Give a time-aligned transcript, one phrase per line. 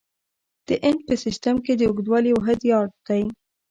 [0.67, 3.23] د انچ په سیسټم کې د اوږدوالي واحد یارډ دی.